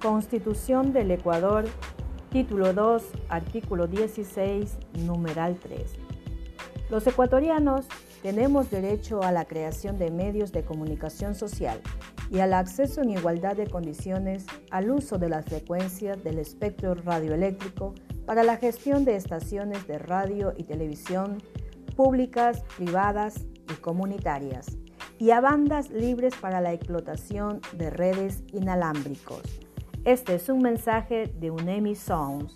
Constitución 0.00 0.92
del 0.92 1.10
Ecuador, 1.10 1.64
título 2.30 2.74
2, 2.74 3.02
artículo 3.30 3.86
16, 3.86 4.76
numeral 5.06 5.56
3. 5.56 5.94
Los 6.90 7.06
ecuatorianos 7.06 7.86
tenemos 8.22 8.70
derecho 8.70 9.22
a 9.22 9.32
la 9.32 9.46
creación 9.46 9.98
de 9.98 10.10
medios 10.10 10.52
de 10.52 10.64
comunicación 10.64 11.34
social 11.34 11.80
y 12.30 12.40
al 12.40 12.52
acceso 12.52 13.00
en 13.00 13.10
igualdad 13.10 13.56
de 13.56 13.68
condiciones 13.68 14.44
al 14.70 14.90
uso 14.90 15.16
de 15.16 15.30
las 15.30 15.46
frecuencias 15.46 16.22
del 16.22 16.38
espectro 16.40 16.94
radioeléctrico 16.94 17.94
para 18.26 18.42
la 18.42 18.58
gestión 18.58 19.06
de 19.06 19.16
estaciones 19.16 19.86
de 19.86 19.98
radio 19.98 20.52
y 20.58 20.64
televisión 20.64 21.38
públicas, 21.96 22.62
privadas 22.76 23.46
y 23.72 23.74
comunitarias, 23.80 24.76
y 25.18 25.30
a 25.30 25.40
bandas 25.40 25.88
libres 25.88 26.34
para 26.36 26.60
la 26.60 26.74
explotación 26.74 27.62
de 27.72 27.88
redes 27.88 28.42
inalámbricos. 28.52 29.65
Este 30.06 30.36
es 30.36 30.48
un 30.48 30.60
mensaje 30.62 31.32
de 31.34 31.50
UNEMI 31.50 31.96
Sounds. 31.96 32.54